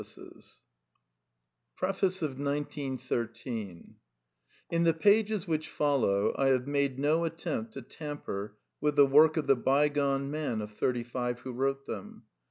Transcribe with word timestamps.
•235 0.15 1.77
PREFACE: 1.77 2.21
1913 2.23 3.97
In 4.71 4.83
the 4.83 4.95
pages 4.95 5.47
which 5.47 5.69
follow 5.69 6.33
I 6.39 6.47
have 6.47 6.65
made 6.65 6.97
no 6.97 7.23
at 7.25 7.37
tempt 7.37 7.73
to 7.73 7.83
tamper 7.83 8.57
with 8.79 8.95
the 8.95 9.05
work 9.05 9.37
of 9.37 9.45
the 9.45 9.55
bygone 9.55 10.31
man 10.31 10.59
of 10.59 10.71
thirty 10.73 11.03
five 11.03 11.41
who 11.41 11.51
wrote 11.51 11.85
them. 11.85 12.23